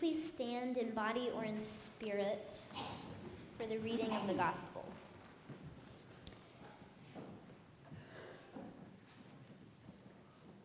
please 0.00 0.26
stand 0.26 0.78
in 0.78 0.90
body 0.92 1.28
or 1.34 1.44
in 1.44 1.60
spirit 1.60 2.56
for 3.58 3.66
the 3.66 3.76
reading 3.80 4.10
of 4.12 4.26
the 4.26 4.32
gospel? 4.32 4.82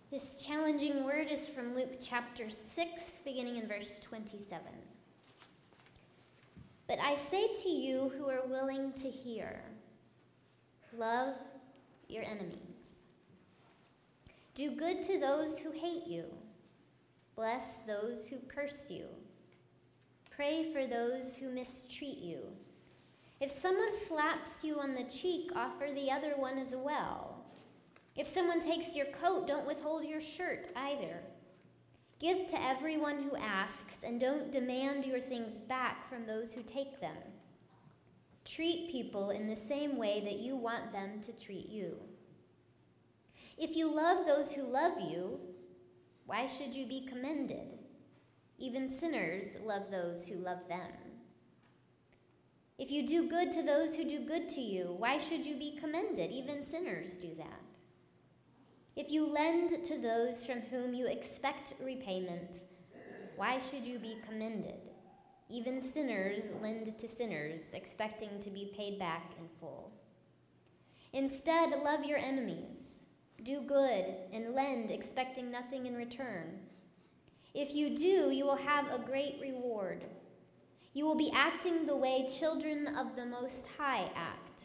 This 0.10 0.42
challenging 0.42 1.04
word 1.04 1.28
is 1.30 1.50
from 1.50 1.76
Luke 1.76 1.98
chapter 2.02 2.50
6, 2.50 3.20
beginning 3.26 3.58
in 3.58 3.68
verse 3.68 4.00
27. 4.00 4.62
But 6.88 7.00
I 7.00 7.16
say 7.16 7.54
to 7.62 7.70
you 7.70 8.14
who 8.18 8.30
are 8.30 8.48
willing 8.48 8.94
to 8.94 9.10
hear, 9.10 9.62
love 10.98 11.36
your 12.08 12.24
enemies. 12.24 13.02
Do 14.54 14.72
good 14.72 15.04
to 15.04 15.20
those 15.20 15.60
who 15.60 15.72
hate 15.72 16.08
you. 16.08 16.24
Bless 17.36 17.80
those 17.80 18.26
who 18.26 18.38
curse 18.48 18.88
you. 18.90 19.04
Pray 20.36 20.74
for 20.74 20.86
those 20.86 21.36
who 21.36 21.50
mistreat 21.50 22.18
you. 22.18 22.40
If 23.40 23.52
someone 23.52 23.96
slaps 23.96 24.64
you 24.64 24.80
on 24.80 24.94
the 24.94 25.04
cheek, 25.04 25.52
offer 25.56 25.88
the 25.94 26.12
other 26.12 26.34
one 26.36 26.58
as 26.58 26.76
well. 26.76 27.46
If 28.18 28.28
someone 28.28 28.60
takes 28.60 28.96
your 28.96 29.06
coat, 29.08 29.48
don't 29.48 29.66
withhold 29.66 30.04
your 30.04 30.20
shirt 30.20 30.68
either. 30.76 31.22
Give 32.20 32.48
to 32.48 32.64
everyone 32.64 33.24
who 33.24 33.38
asks, 33.38 33.96
and 34.04 34.20
don't 34.20 34.52
demand 34.52 35.06
your 35.06 35.20
things 35.22 35.62
back 35.62 36.10
from 36.10 36.26
those 36.26 36.52
who 36.52 36.64
take 36.64 37.00
them. 37.00 37.18
Treat 38.44 38.92
people 38.92 39.30
in 39.30 39.48
the 39.48 39.56
same 39.56 39.98
way 39.98 40.22
that 40.22 40.40
you 40.40 40.56
want 40.56 40.92
them 40.92 41.22
to 41.22 41.32
treat 41.32 41.70
you. 41.70 41.98
If 43.58 43.76
you 43.76 43.90
love 43.90 44.26
those 44.26 44.52
who 44.52 44.64
love 44.64 45.00
you, 45.00 45.40
why 46.26 46.46
should 46.46 46.76
you 46.76 46.86
be 46.86 47.08
commended? 47.08 47.80
Even 48.58 48.90
sinners 48.90 49.58
love 49.64 49.92
those 49.92 50.26
who 50.26 50.36
love 50.36 50.68
them. 50.68 50.92
If 52.78 52.92
you 52.92 53.08
do 53.08 53.30
good 53.30 53.52
to 53.54 53.64
those 53.64 53.96
who 53.96 54.04
do 54.04 54.20
good 54.20 54.50
to 54.50 54.62
you, 54.62 54.96
why 54.98 55.18
should 55.18 55.46
you 55.46 55.56
be 55.56 55.78
commended? 55.80 56.32
Even 56.32 56.66
sinners 56.66 57.16
do 57.18 57.34
that. 57.38 57.62
If 58.96 59.12
you 59.12 59.26
lend 59.26 59.84
to 59.86 59.98
those 59.98 60.46
from 60.46 60.62
whom 60.62 60.94
you 60.94 61.08
expect 61.08 61.74
repayment, 61.84 62.62
why 63.36 63.60
should 63.60 63.84
you 63.84 64.00
be 64.00 64.18
commended? 64.26 64.80
Even 65.50 65.82
sinners 65.82 66.48
lend 66.62 66.98
to 66.98 67.08
sinners, 67.08 67.72
expecting 67.74 68.40
to 68.40 68.50
be 68.50 68.74
paid 68.76 68.98
back 68.98 69.32
in 69.38 69.48
full. 69.60 69.92
Instead, 71.14 71.82
love 71.84 72.04
your 72.04 72.18
enemies. 72.18 73.06
Do 73.44 73.62
good 73.62 74.16
and 74.34 74.56
lend, 74.56 74.92
expecting 74.92 75.52
nothing 75.52 75.86
in 75.86 75.96
return. 75.96 76.60
If 77.56 77.74
you 77.74 77.96
do, 77.96 78.32
you 78.32 78.44
will 78.44 78.58
have 78.58 78.92
a 78.92 79.00
great 79.00 79.38
reward. 79.42 80.04
You 80.94 81.06
will 81.06 81.16
be 81.16 81.32
acting 81.34 81.86
the 81.86 81.96
way 81.96 82.30
children 82.38 82.88
of 82.98 83.16
the 83.16 83.26
Most 83.26 83.66
High 83.78 84.12
act. 84.14 84.64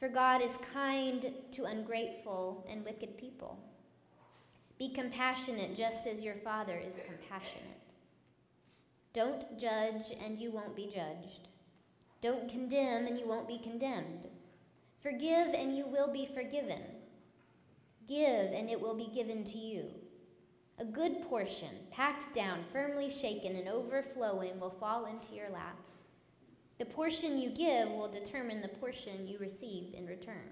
For 0.00 0.08
God 0.08 0.42
is 0.42 0.58
kind 0.72 1.32
to 1.52 1.64
ungrateful 1.64 2.66
and 2.68 2.84
wicked 2.84 3.16
people. 3.16 3.60
Be 4.76 4.88
compassionate 4.88 5.76
just 5.76 6.08
as 6.08 6.20
your 6.20 6.34
Father 6.34 6.76
is 6.76 6.96
compassionate. 7.06 7.78
Don't 9.12 9.56
judge 9.56 10.12
and 10.20 10.36
you 10.36 10.50
won't 10.50 10.74
be 10.74 10.86
judged. 10.92 11.48
Don't 12.22 12.48
condemn 12.48 13.06
and 13.06 13.16
you 13.16 13.28
won't 13.28 13.46
be 13.46 13.58
condemned. 13.58 14.26
Forgive 15.00 15.54
and 15.54 15.76
you 15.76 15.86
will 15.86 16.12
be 16.12 16.26
forgiven. 16.26 16.82
Give 18.08 18.50
and 18.52 18.68
it 18.68 18.80
will 18.80 18.96
be 18.96 19.12
given 19.14 19.44
to 19.44 19.58
you. 19.58 20.01
A 20.82 20.84
good 20.84 21.22
portion, 21.28 21.68
packed 21.92 22.34
down, 22.34 22.64
firmly 22.72 23.08
shaken, 23.08 23.54
and 23.54 23.68
overflowing, 23.68 24.58
will 24.58 24.74
fall 24.80 25.04
into 25.04 25.32
your 25.32 25.48
lap. 25.48 25.78
The 26.80 26.84
portion 26.86 27.38
you 27.38 27.50
give 27.50 27.88
will 27.88 28.08
determine 28.08 28.60
the 28.60 28.66
portion 28.66 29.28
you 29.28 29.38
receive 29.38 29.94
in 29.94 30.06
return. 30.06 30.50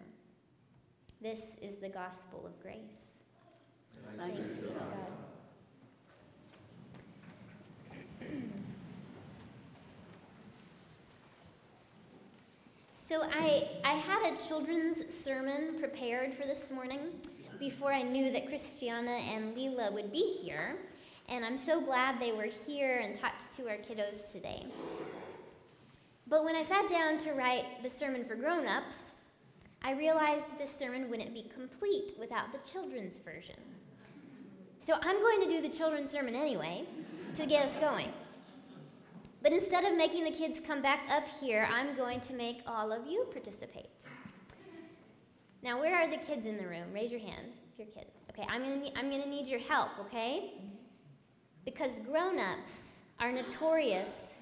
This 1.21 1.57
is 1.61 1.79
the 1.79 1.89
gospel 1.89 2.47
of 2.47 2.63
grace. 2.63 3.19
Thanks, 4.17 4.39
Thanks 4.39 4.53
be 4.53 4.69
to 4.69 4.73
God. 4.73 4.87
So 12.97 13.23
I, 13.33 13.69
I 13.85 13.95
had 13.95 14.33
a 14.33 14.37
children's 14.37 15.13
sermon 15.13 15.77
prepared 15.81 16.35
for 16.35 16.47
this 16.47 16.71
morning 16.71 17.01
before 17.61 17.93
I 17.93 18.03
knew 18.03 18.33
that 18.33 18.49
Christiana 18.49 19.11
and 19.11 19.55
Leela 19.55 19.93
would 19.93 20.11
be 20.11 20.41
here. 20.43 20.77
And 21.29 21.45
I'm 21.45 21.59
so 21.59 21.81
glad 21.81 22.19
they 22.19 22.33
were 22.33 22.49
here 22.67 22.99
and 23.05 23.15
talked 23.15 23.55
to 23.57 23.69
our 23.69 23.77
kiddos 23.77 24.33
today. 24.33 24.67
But 26.27 26.45
when 26.45 26.57
I 26.57 26.65
sat 26.65 26.89
down 26.89 27.19
to 27.19 27.35
write 27.35 27.65
the 27.83 27.91
sermon 27.91 28.25
for 28.25 28.35
grown 28.35 28.67
ups, 28.67 28.97
I 29.83 29.93
realized 29.93 30.59
this 30.59 30.75
sermon 30.75 31.09
wouldn't 31.11 31.35
be 31.35 31.51
complete 31.55 32.15
without 32.19 32.53
the 32.53 32.59
children's 32.71 33.19
version. 33.19 33.57
So 34.81 34.95
I'm 35.03 35.21
going 35.21 35.41
to 35.43 35.49
do 35.49 35.61
the 35.61 35.69
children's 35.69 36.11
sermon 36.11 36.35
anyway 36.35 36.87
to 37.37 37.47
get 37.47 37.67
us 37.67 37.77
going. 37.77 38.09
But 39.43 39.53
instead 39.53 39.85
of 39.85 39.97
making 39.97 40.25
the 40.25 40.31
kids 40.31 40.61
come 40.61 40.83
back 40.83 41.07
up 41.11 41.25
here, 41.41 41.69
I'm 41.71 41.97
going 41.97 42.21
to 42.23 42.33
make 42.33 42.63
all 42.67 42.91
of 42.93 43.07
you 43.07 43.27
participate. 43.31 44.00
Now, 45.63 45.79
where 45.79 45.95
are 45.95 46.09
the 46.09 46.17
kids 46.17 46.47
in 46.47 46.57
the 46.57 46.67
room? 46.67 46.93
Raise 46.93 47.11
your 47.11 47.21
hand 47.21 47.53
if 47.73 47.79
you're 47.79 47.87
kids. 47.89 48.11
Okay, 48.31 48.47
I'm 48.49 48.63
gonna 48.63 48.91
I'm 48.97 49.11
gonna 49.11 49.27
need 49.27 49.47
your 49.47 49.61
help. 49.61 49.91
Okay, 50.01 50.55
because 51.65 51.99
grown-ups 51.99 53.01
are 53.19 53.31
notorious 53.31 54.39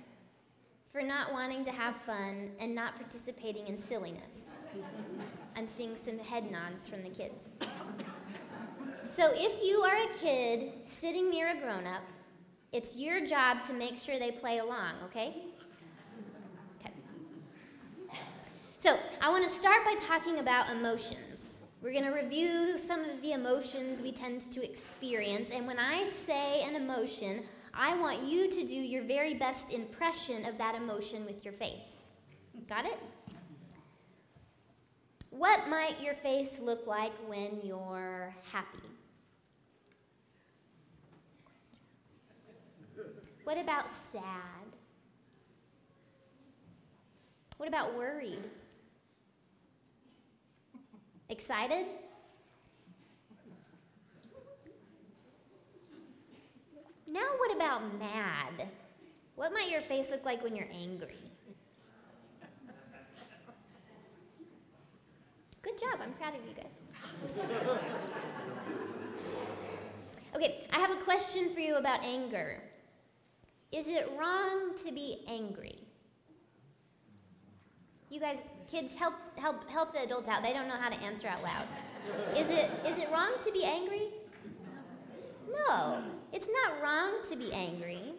for 0.93 1.03
not 1.03 1.33
wanting 1.33 1.65
to 1.65 1.73
have 1.73 1.97
fun 2.07 2.51
and 2.61 2.75
not 2.75 2.97
participating 2.97 3.67
in 3.67 3.77
silliness. 3.77 4.47
I'm 5.57 5.67
seeing 5.67 5.97
some 6.05 6.19
head 6.19 6.51
nods 6.51 6.87
from 6.87 7.03
the 7.03 7.09
kids. 7.09 7.57
So 9.05 9.33
if 9.35 9.65
you 9.65 9.79
are 9.81 9.97
a 9.97 10.15
kid 10.15 10.73
sitting 10.85 11.31
near 11.31 11.49
a 11.49 11.61
grown-up, 11.61 12.03
it's 12.73 12.95
your 12.97 13.27
job 13.27 13.65
to 13.65 13.73
make 13.73 13.99
sure 13.99 14.19
they 14.19 14.31
play 14.31 14.59
along. 14.59 14.95
Okay? 15.05 15.43
So, 18.81 18.97
I 19.21 19.29
want 19.29 19.43
to 19.43 19.53
start 19.53 19.85
by 19.85 19.97
talking 19.99 20.39
about 20.39 20.71
emotions. 20.71 21.59
We're 21.83 21.91
going 21.91 22.05
to 22.05 22.13
review 22.13 22.79
some 22.79 23.01
of 23.01 23.21
the 23.23 23.33
emotions 23.33 24.01
we 24.01 24.13
tend 24.13 24.53
to 24.53 24.65
experience, 24.65 25.51
and 25.53 25.67
when 25.67 25.81
I 25.81 26.05
say 26.05 26.63
an 26.63 26.77
emotion, 26.77 27.43
I 27.75 27.97
want 27.97 28.23
you 28.23 28.49
to 28.49 28.65
do 28.65 28.77
your 28.77 29.03
very 29.03 29.35
best 29.35 29.75
impression 29.75 30.47
of 30.47 30.57
that 30.59 30.77
emotion 30.77 31.25
with 31.25 31.45
your 31.45 31.55
face. 31.55 32.07
Got 32.69 32.87
it? 32.87 33.01
What 35.31 35.69
might 35.69 36.01
your 36.01 36.15
face 36.15 36.61
look 36.61 36.87
like 36.87 37.13
when 37.27 37.59
you're 37.65 38.33
happy? 38.53 38.79
What 43.43 43.59
about 43.59 43.91
sad? 43.91 44.23
What 47.57 47.69
about 47.69 47.97
worried? 47.97 48.45
Excited? 51.31 51.87
Now, 57.07 57.27
what 57.39 57.55
about 57.55 57.99
mad? 57.99 58.69
What 59.35 59.53
might 59.53 59.69
your 59.71 59.83
face 59.83 60.07
look 60.11 60.25
like 60.25 60.43
when 60.43 60.57
you're 60.57 60.71
angry? 60.73 61.19
Good 65.63 65.79
job, 65.79 66.01
I'm 66.03 66.15
proud 66.15 66.35
of 66.35 66.41
you 66.47 66.55
guys. 66.55 66.65
okay, 70.37 70.65
I 70.73 70.79
have 70.79 70.91
a 70.91 70.97
question 71.05 71.53
for 71.53 71.61
you 71.61 71.77
about 71.77 72.03
anger. 72.05 72.63
Is 73.71 73.87
it 73.87 74.11
wrong 74.19 74.73
to 74.85 74.93
be 74.93 75.25
angry? 75.29 75.77
You 78.11 78.21
guys, 78.21 78.39
kids, 78.71 78.95
help 78.95 79.15
help 79.37 79.69
help 79.69 79.93
the 79.93 80.03
adults 80.03 80.29
out. 80.29 80.43
They 80.43 80.53
don't 80.53 80.69
know 80.69 80.75
how 80.75 80.89
to 80.89 81.01
answer 81.03 81.27
out 81.29 81.43
loud. 81.43 81.67
Is 82.37 82.49
it 82.49 82.71
is 82.87 82.97
it 82.99 83.11
wrong 83.11 83.33
to 83.45 83.53
be 83.53 83.65
angry? 83.65 84.09
No, 85.51 86.03
it's 86.33 86.49
not 86.63 86.83
wrong 86.83 87.13
to 87.31 87.37
be 87.37 87.53
angry. 87.53 88.15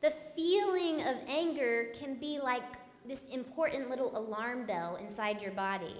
The 0.00 0.12
feeling 0.34 1.02
of 1.02 1.16
anger 1.28 1.88
can 1.98 2.14
be 2.14 2.38
like 2.40 2.62
this 3.06 3.22
important 3.30 3.90
little 3.90 4.16
alarm 4.16 4.66
bell 4.66 4.96
inside 4.96 5.42
your 5.42 5.52
body 5.52 5.96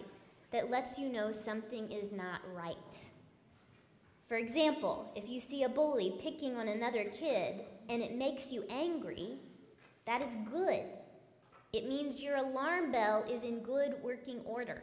that 0.53 0.71
lets 0.71 0.99
you 0.99 1.09
know 1.09 1.33
something 1.33 1.91
is 1.91 2.13
not 2.13 2.41
right. 2.55 2.77
For 4.29 4.37
example, 4.37 5.11
if 5.17 5.29
you 5.29 5.41
see 5.41 5.65
a 5.65 5.69
bully 5.69 6.19
picking 6.23 6.57
on 6.57 6.69
another 6.69 7.05
kid 7.05 7.63
and 7.89 8.01
it 8.01 8.15
makes 8.15 8.53
you 8.53 8.65
angry, 8.71 9.39
that 10.07 10.23
is 10.23 10.37
good. 10.51 10.85
It 11.73 11.89
means 11.89 12.21
your 12.21 12.37
alarm 12.37 12.91
bell 12.91 13.25
is 13.31 13.45
in 13.45 13.61
good 13.61 13.95
working 14.03 14.41
order. 14.45 14.83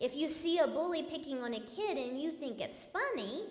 If 0.00 0.16
you 0.16 0.28
see 0.28 0.58
a 0.58 0.66
bully 0.66 1.04
picking 1.04 1.42
on 1.42 1.54
a 1.54 1.60
kid 1.60 1.96
and 1.96 2.20
you 2.20 2.32
think 2.32 2.60
it's 2.60 2.84
funny, 2.84 3.44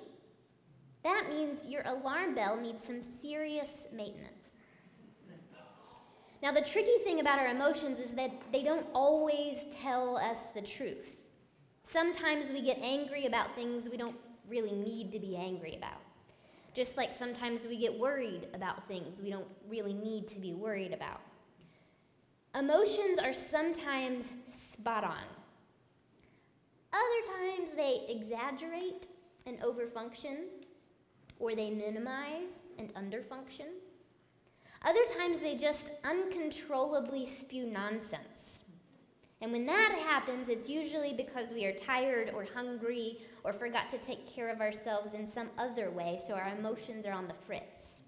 that 1.03 1.29
means 1.29 1.65
your 1.65 1.83
alarm 1.85 2.35
bell 2.35 2.57
needs 2.57 2.85
some 2.85 3.01
serious 3.01 3.85
maintenance. 3.93 4.51
Now, 6.43 6.51
the 6.51 6.61
tricky 6.61 6.97
thing 7.03 7.21
about 7.21 7.39
our 7.39 7.47
emotions 7.47 7.99
is 7.99 8.11
that 8.11 8.31
they 8.51 8.61
don't 8.61 8.85
always 8.93 9.65
tell 9.81 10.17
us 10.17 10.47
the 10.47 10.61
truth. 10.61 11.15
Sometimes 11.83 12.51
we 12.51 12.61
get 12.61 12.77
angry 12.81 13.25
about 13.25 13.55
things 13.55 13.87
we 13.89 13.97
don't 13.97 14.17
really 14.47 14.73
need 14.73 15.11
to 15.13 15.19
be 15.19 15.35
angry 15.37 15.75
about. 15.75 16.01
Just 16.73 16.97
like 16.97 17.15
sometimes 17.17 17.65
we 17.65 17.77
get 17.77 17.97
worried 17.97 18.47
about 18.53 18.87
things 18.87 19.21
we 19.21 19.29
don't 19.29 19.47
really 19.67 19.93
need 19.93 20.27
to 20.27 20.39
be 20.39 20.53
worried 20.53 20.91
about. 20.91 21.21
Emotions 22.57 23.19
are 23.19 23.33
sometimes 23.33 24.31
spot 24.47 25.03
on. 25.03 25.25
Other 26.93 27.37
times 27.37 27.71
they 27.75 28.05
exaggerate 28.07 29.07
and 29.45 29.59
overfunction, 29.59 30.45
or 31.37 31.53
they 31.53 31.69
minimize 31.69 32.71
and 32.79 32.93
underfunction. 32.93 33.67
Other 34.85 35.03
times 35.19 35.41
they 35.41 35.57
just 35.57 35.91
uncontrollably 36.05 37.25
spew 37.25 37.65
nonsense. 37.65 38.61
And 39.41 39.51
when 39.51 39.65
that 39.65 39.93
happens, 40.07 40.47
it's 40.47 40.69
usually 40.69 41.11
because 41.11 41.51
we 41.51 41.65
are 41.65 41.73
tired 41.73 42.31
or 42.33 42.47
hungry 42.55 43.19
or 43.43 43.51
forgot 43.51 43.89
to 43.89 43.97
take 43.97 44.29
care 44.29 44.49
of 44.49 44.61
ourselves 44.61 45.13
in 45.13 45.27
some 45.27 45.49
other 45.57 45.91
way, 45.91 46.21
so 46.25 46.33
our 46.35 46.55
emotions 46.57 47.05
are 47.05 47.11
on 47.11 47.27
the 47.27 47.33
fritz. 47.45 47.99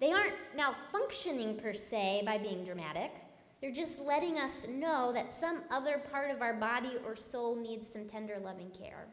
They 0.00 0.12
aren't 0.12 0.32
malfunctioning 0.56 1.62
per 1.62 1.74
se 1.74 2.22
by 2.24 2.38
being 2.38 2.64
dramatic. 2.64 3.12
They're 3.60 3.70
just 3.70 3.98
letting 3.98 4.38
us 4.38 4.66
know 4.68 5.12
that 5.12 5.32
some 5.32 5.62
other 5.70 6.02
part 6.10 6.30
of 6.30 6.40
our 6.40 6.54
body 6.54 6.92
or 7.04 7.14
soul 7.14 7.54
needs 7.54 7.92
some 7.92 8.06
tender, 8.06 8.38
loving 8.42 8.70
care. 8.70 9.06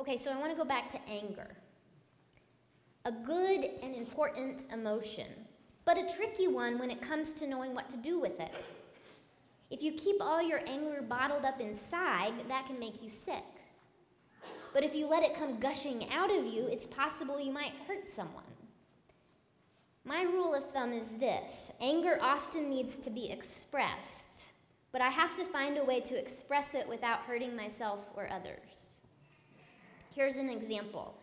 Okay, 0.00 0.16
so 0.16 0.30
I 0.30 0.38
want 0.38 0.50
to 0.50 0.56
go 0.56 0.64
back 0.64 0.88
to 0.90 0.98
anger. 1.08 1.48
A 3.04 3.12
good 3.12 3.68
and 3.82 3.94
important 3.94 4.66
emotion, 4.72 5.26
but 5.84 5.98
a 5.98 6.08
tricky 6.14 6.48
one 6.48 6.78
when 6.78 6.90
it 6.90 7.02
comes 7.02 7.34
to 7.34 7.46
knowing 7.46 7.74
what 7.74 7.90
to 7.90 7.96
do 7.96 8.18
with 8.18 8.40
it. 8.40 8.64
If 9.70 9.82
you 9.82 9.92
keep 9.92 10.16
all 10.20 10.40
your 10.40 10.60
anger 10.66 11.02
bottled 11.02 11.44
up 11.44 11.60
inside, 11.60 12.32
that 12.48 12.66
can 12.66 12.78
make 12.78 13.02
you 13.02 13.10
sick. 13.10 13.44
But 14.72 14.84
if 14.84 14.94
you 14.94 15.06
let 15.06 15.22
it 15.22 15.34
come 15.34 15.58
gushing 15.58 16.08
out 16.10 16.34
of 16.34 16.46
you, 16.46 16.66
it's 16.66 16.86
possible 16.86 17.38
you 17.40 17.52
might 17.52 17.72
hurt 17.86 18.08
someone. 18.08 18.44
My 20.08 20.22
rule 20.22 20.54
of 20.54 20.70
thumb 20.70 20.94
is 20.94 21.06
this 21.20 21.70
anger 21.82 22.18
often 22.22 22.70
needs 22.70 22.96
to 22.96 23.10
be 23.10 23.30
expressed, 23.30 24.46
but 24.90 25.02
I 25.02 25.10
have 25.10 25.36
to 25.36 25.44
find 25.44 25.76
a 25.76 25.84
way 25.84 26.00
to 26.00 26.18
express 26.18 26.72
it 26.72 26.88
without 26.88 27.20
hurting 27.20 27.54
myself 27.54 27.98
or 28.16 28.26
others. 28.32 29.00
Here's 30.14 30.36
an 30.36 30.48
example. 30.48 31.14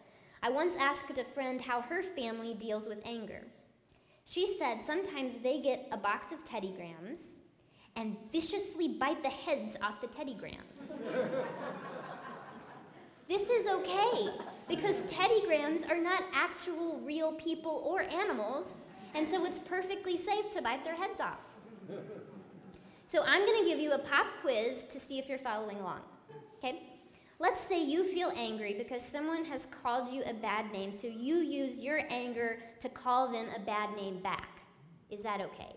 I 0.44 0.52
once 0.52 0.76
asked 0.78 1.18
a 1.18 1.24
friend 1.24 1.60
how 1.60 1.82
her 1.82 2.04
family 2.04 2.54
deals 2.54 2.88
with 2.88 3.00
anger. 3.06 3.42
She 4.24 4.56
said 4.60 4.86
sometimes 4.86 5.40
they 5.40 5.62
get 5.62 5.88
a 5.92 5.98
box 5.98 6.28
of 6.32 6.46
Teddy 6.46 6.72
Grahams 6.78 7.40
and 7.96 8.16
viciously 8.32 9.00
bite 9.00 9.24
the 9.24 9.30
heads 9.30 9.78
off 9.82 10.00
the 10.00 10.08
Teddy 10.08 10.36
Grahams. 10.36 10.88
this 13.28 13.50
is 13.50 13.68
okay 13.68 14.30
because 14.68 14.96
Teddy 15.08 15.42
Grahams 15.46 15.86
are 15.86 16.02
not 16.02 16.24
actual 16.34 17.00
real 17.00 17.34
people 17.34 17.84
or 17.86 18.04
animals, 18.14 18.82
and 19.14 19.28
so 19.28 19.46
it's 19.46 19.60
perfectly 19.60 20.18
safe 20.18 20.52
to 20.52 20.62
bite 20.62 20.84
their 20.84 20.96
heads 20.96 21.20
off. 21.20 21.40
So 23.08 23.22
I'm 23.24 23.46
going 23.46 23.64
to 23.64 23.70
give 23.70 23.80
you 23.80 23.92
a 23.92 24.00
pop 24.00 24.28
quiz 24.42 24.84
to 24.92 25.00
see 25.00 25.20
if 25.20 25.30
you're 25.30 25.38
following 25.38 25.78
along. 25.78 26.02
Okay? 26.58 26.82
Let's 27.38 27.62
say 27.62 27.84
you 27.84 28.04
feel 28.04 28.32
angry 28.36 28.74
because 28.76 29.04
someone 29.04 29.46
has 29.46 29.68
called 29.68 30.12
you 30.12 30.24
a 30.26 30.34
bad 30.34 30.72
name, 30.72 30.92
so 30.92 31.08
you 31.08 31.38
use 31.38 31.78
your 31.78 32.02
anger 32.10 32.60
to 32.80 32.90
call 32.90 33.32
them 33.32 33.48
a 33.56 33.60
bad 33.60 33.96
name 33.96 34.22
back. 34.22 34.62
Is 35.12 35.22
that 35.24 35.42
okay? 35.42 35.76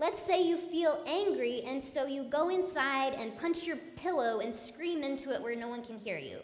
Let's 0.00 0.22
say 0.22 0.42
you 0.42 0.56
feel 0.56 1.02
angry, 1.06 1.62
and 1.66 1.82
so 1.82 2.06
you 2.06 2.22
go 2.22 2.50
inside 2.50 3.14
and 3.14 3.36
punch 3.36 3.64
your 3.64 3.78
pillow 3.96 4.38
and 4.38 4.54
scream 4.54 5.02
into 5.02 5.32
it 5.32 5.42
where 5.42 5.56
no 5.56 5.68
one 5.68 5.82
can 5.82 5.98
hear 5.98 6.18
you. 6.18 6.38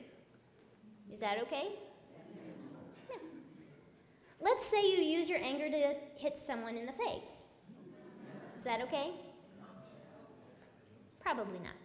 Is 1.13 1.21
that 1.21 1.39
okay? 1.43 1.69
Let's 4.41 4.67
say 4.67 4.83
you 4.83 5.03
use 5.03 5.31
your 5.31 5.39
anger 5.43 5.71
to 5.71 5.95
hit 6.17 6.39
someone 6.39 6.77
in 6.77 6.85
the 6.85 6.93
face. 6.93 7.47
Is 8.59 8.65
that 8.65 8.83
okay? 8.83 9.13
Probably 11.21 11.61
not. 11.61 11.77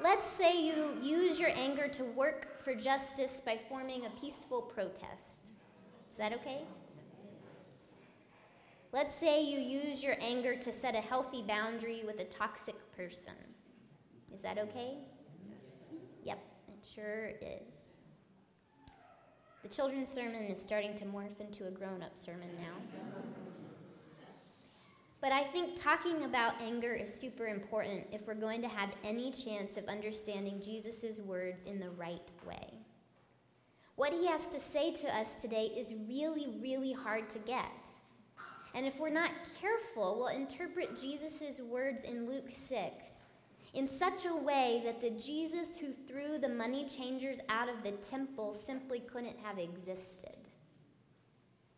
Let's 0.00 0.26
say 0.26 0.62
you 0.62 0.96
use 1.02 1.38
your 1.38 1.50
anger 1.54 1.88
to 1.88 2.04
work 2.04 2.62
for 2.64 2.74
justice 2.74 3.42
by 3.44 3.58
forming 3.68 4.06
a 4.06 4.10
peaceful 4.10 4.62
protest. 4.62 5.48
Is 6.10 6.16
that 6.16 6.32
okay? 6.32 6.62
Let's 8.92 9.14
say 9.14 9.42
you 9.42 9.60
use 9.60 10.02
your 10.02 10.16
anger 10.20 10.56
to 10.56 10.72
set 10.72 10.96
a 10.96 11.00
healthy 11.00 11.42
boundary 11.42 12.02
with 12.04 12.18
a 12.18 12.24
toxic 12.24 12.74
person. 12.96 13.34
Is 14.34 14.42
that 14.42 14.58
okay? 14.58 14.98
Yes. 15.48 16.00
Yep, 16.24 16.38
it 16.68 16.88
sure 16.94 17.30
is. 17.40 18.08
The 19.62 19.68
children's 19.68 20.08
sermon 20.08 20.42
is 20.44 20.60
starting 20.60 20.96
to 20.96 21.04
morph 21.04 21.38
into 21.40 21.68
a 21.68 21.70
grown 21.70 22.02
up 22.02 22.18
sermon 22.18 22.48
now. 22.58 23.00
But 25.20 25.32
I 25.32 25.44
think 25.44 25.76
talking 25.76 26.24
about 26.24 26.54
anger 26.62 26.94
is 26.94 27.12
super 27.12 27.46
important 27.46 28.06
if 28.10 28.26
we're 28.26 28.34
going 28.34 28.62
to 28.62 28.68
have 28.68 28.90
any 29.04 29.30
chance 29.30 29.76
of 29.76 29.84
understanding 29.84 30.62
Jesus' 30.64 31.18
words 31.18 31.64
in 31.64 31.78
the 31.78 31.90
right 31.90 32.30
way. 32.46 32.72
What 33.96 34.14
he 34.14 34.26
has 34.26 34.46
to 34.46 34.58
say 34.58 34.92
to 34.94 35.14
us 35.14 35.34
today 35.34 35.66
is 35.76 35.92
really, 36.08 36.58
really 36.62 36.92
hard 36.92 37.28
to 37.30 37.38
get. 37.40 37.70
And 38.74 38.86
if 38.86 38.98
we're 38.98 39.10
not 39.10 39.30
careful, 39.60 40.16
we'll 40.18 40.28
interpret 40.28 41.00
Jesus' 41.00 41.58
words 41.60 42.04
in 42.04 42.28
Luke 42.28 42.50
6 42.50 43.20
in 43.74 43.88
such 43.88 44.26
a 44.26 44.34
way 44.34 44.82
that 44.84 45.00
the 45.00 45.10
Jesus 45.10 45.76
who 45.78 45.92
threw 46.08 46.38
the 46.38 46.48
money 46.48 46.86
changers 46.86 47.38
out 47.48 47.68
of 47.68 47.82
the 47.82 47.92
temple 47.92 48.52
simply 48.52 49.00
couldn't 49.00 49.38
have 49.42 49.58
existed. 49.58 50.36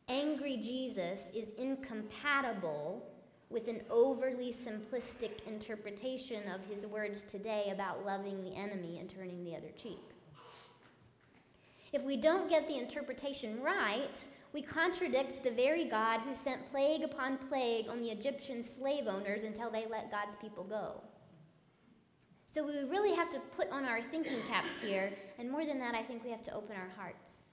Angry 0.09 0.57
Jesus 0.57 1.29
is 1.35 1.51
incompatible 1.59 3.07
with 3.51 3.69
an 3.69 3.83
overly 3.91 4.53
simplistic 4.53 5.47
interpretation 5.47 6.43
of 6.49 6.65
his 6.65 6.87
words 6.87 7.23
today 7.23 7.69
about 7.73 8.05
loving 8.05 8.43
the 8.43 8.55
enemy 8.55 8.99
and 8.99 9.09
turning 9.09 9.45
the 9.45 9.55
other 9.55 9.71
cheek. 9.77 10.01
If 11.93 12.03
we 12.03 12.17
don't 12.17 12.49
get 12.49 12.67
the 12.67 12.79
interpretation 12.79 13.61
right, 13.61 14.27
we 14.53 14.63
contradict 14.63 15.43
the 15.43 15.51
very 15.51 15.85
God 15.85 16.21
who 16.21 16.35
sent 16.35 16.71
plague 16.71 17.03
upon 17.03 17.39
plague 17.49 17.89
on 17.89 18.01
the 18.01 18.11
Egyptian 18.11 18.63
slave 18.63 19.07
owners 19.07 19.45
until 19.45 19.71
they 19.71 19.87
let 19.87 20.11
God's 20.11 20.37
people 20.37 20.65
go. 20.65 21.01
So 22.47 22.67
we 22.67 22.89
really 22.91 23.15
have 23.15 23.31
to 23.31 23.41
put 23.57 23.71
on 23.71 23.87
our 23.87 24.03
thinking 24.03 24.37
caps 24.47 24.79
here, 24.81 25.11
and 25.39 25.51
more 25.51 25.65
than 25.65 25.79
that, 25.79 25.95
I 25.95 26.03
think 26.03 26.23
we 26.23 26.31
have 26.31 26.43
to 26.43 26.55
open 26.55 26.77
our 26.77 26.91
hearts. 26.99 27.49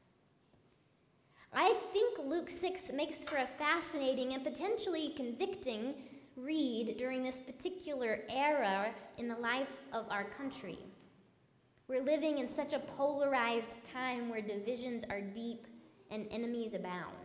I 1.54 1.74
think 1.94 2.20
Luke 2.26 2.50
6 2.50 2.92
makes 2.94 3.24
for 3.24 3.38
a 3.38 3.48
fascinating 3.58 4.34
and 4.34 4.44
potentially 4.44 5.14
convicting 5.16 5.96
read 6.36 6.96
during 6.98 7.24
this 7.24 7.40
particular 7.40 8.22
era 8.30 8.94
in 9.18 9.28
the 9.28 9.38
life 9.38 9.72
of 9.94 10.06
our 10.10 10.26
country. 10.26 10.78
We're 11.88 12.04
living 12.04 12.38
in 12.38 12.54
such 12.54 12.74
a 12.74 12.80
polarized 12.80 13.84
time 13.86 14.30
where 14.30 14.42
divisions 14.42 15.04
are 15.10 15.22
deep 15.22 15.66
and 16.12 16.28
enemies 16.32 16.74
abound. 16.74 17.16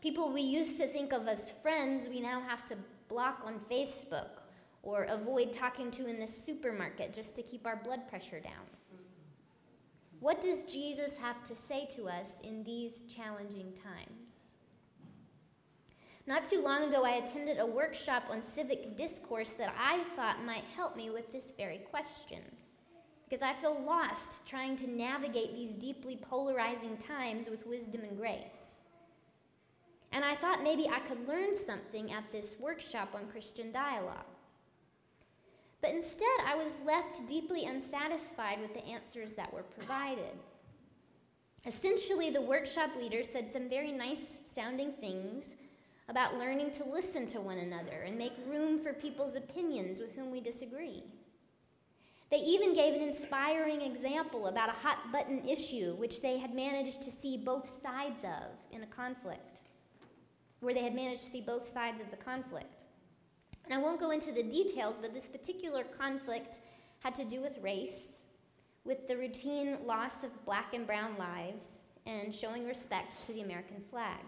People 0.00 0.32
we 0.32 0.40
used 0.40 0.76
to 0.78 0.86
think 0.86 1.12
of 1.12 1.28
as 1.28 1.52
friends, 1.62 2.08
we 2.08 2.20
now 2.20 2.40
have 2.40 2.66
to 2.66 2.76
block 3.08 3.42
on 3.44 3.60
Facebook 3.70 4.40
or 4.82 5.04
avoid 5.04 5.52
talking 5.52 5.90
to 5.92 6.06
in 6.06 6.18
the 6.18 6.26
supermarket 6.26 7.12
just 7.12 7.36
to 7.36 7.42
keep 7.42 7.66
our 7.66 7.76
blood 7.76 8.08
pressure 8.08 8.40
down. 8.40 8.66
What 10.20 10.40
does 10.40 10.64
Jesus 10.64 11.16
have 11.16 11.44
to 11.44 11.54
say 11.54 11.88
to 11.96 12.08
us 12.08 12.40
in 12.42 12.64
these 12.64 13.02
challenging 13.08 13.72
times? 13.82 14.22
Not 16.26 16.46
too 16.46 16.62
long 16.62 16.84
ago, 16.84 17.04
I 17.04 17.24
attended 17.24 17.58
a 17.58 17.66
workshop 17.66 18.24
on 18.30 18.40
civic 18.40 18.96
discourse 18.96 19.50
that 19.52 19.74
I 19.76 20.04
thought 20.14 20.44
might 20.44 20.64
help 20.76 20.96
me 20.96 21.10
with 21.10 21.32
this 21.32 21.52
very 21.56 21.78
question 21.78 22.42
because 23.32 23.48
I 23.48 23.58
feel 23.62 23.82
lost 23.86 24.44
trying 24.44 24.76
to 24.76 24.90
navigate 24.90 25.54
these 25.54 25.72
deeply 25.72 26.16
polarizing 26.16 26.98
times 26.98 27.48
with 27.48 27.66
wisdom 27.66 28.02
and 28.02 28.18
grace. 28.18 28.82
And 30.12 30.22
I 30.22 30.34
thought 30.34 30.62
maybe 30.62 30.86
I 30.86 30.98
could 30.98 31.26
learn 31.26 31.56
something 31.56 32.12
at 32.12 32.30
this 32.30 32.56
workshop 32.60 33.14
on 33.14 33.30
Christian 33.30 33.72
dialogue. 33.72 34.26
But 35.80 35.92
instead, 35.94 36.26
I 36.46 36.56
was 36.56 36.72
left 36.84 37.26
deeply 37.26 37.64
unsatisfied 37.64 38.60
with 38.60 38.74
the 38.74 38.84
answers 38.84 39.32
that 39.36 39.50
were 39.50 39.62
provided. 39.62 40.36
Essentially, 41.64 42.28
the 42.28 42.42
workshop 42.42 42.90
leader 43.00 43.24
said 43.24 43.50
some 43.50 43.66
very 43.66 43.92
nice 43.92 44.40
sounding 44.54 44.92
things 44.92 45.54
about 46.10 46.36
learning 46.36 46.72
to 46.72 46.84
listen 46.84 47.26
to 47.28 47.40
one 47.40 47.58
another 47.58 48.02
and 48.04 48.18
make 48.18 48.34
room 48.46 48.78
for 48.78 48.92
people's 48.92 49.36
opinions 49.36 50.00
with 50.00 50.14
whom 50.14 50.30
we 50.30 50.42
disagree. 50.42 51.04
They 52.32 52.38
even 52.38 52.72
gave 52.72 52.94
an 52.94 53.06
inspiring 53.06 53.82
example 53.82 54.46
about 54.46 54.70
a 54.70 54.72
hot 54.72 55.12
button 55.12 55.46
issue 55.46 55.94
which 55.96 56.22
they 56.22 56.38
had 56.38 56.54
managed 56.54 57.02
to 57.02 57.10
see 57.10 57.36
both 57.36 57.68
sides 57.82 58.24
of 58.24 58.56
in 58.70 58.82
a 58.82 58.86
conflict, 58.86 59.60
where 60.60 60.72
they 60.72 60.82
had 60.82 60.94
managed 60.94 61.24
to 61.24 61.30
see 61.30 61.42
both 61.42 61.68
sides 61.68 62.00
of 62.00 62.10
the 62.10 62.16
conflict. 62.16 62.74
And 63.66 63.74
I 63.74 63.76
won't 63.76 64.00
go 64.00 64.12
into 64.12 64.32
the 64.32 64.42
details, 64.42 64.96
but 64.98 65.12
this 65.12 65.28
particular 65.28 65.84
conflict 65.84 66.60
had 67.00 67.14
to 67.16 67.24
do 67.26 67.42
with 67.42 67.58
race, 67.60 68.24
with 68.86 69.06
the 69.08 69.16
routine 69.18 69.76
loss 69.84 70.24
of 70.24 70.30
black 70.46 70.72
and 70.72 70.86
brown 70.86 71.18
lives, 71.18 71.68
and 72.06 72.34
showing 72.34 72.66
respect 72.66 73.22
to 73.24 73.34
the 73.34 73.42
American 73.42 73.82
flag. 73.90 74.24